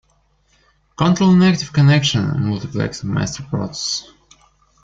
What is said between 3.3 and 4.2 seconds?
process.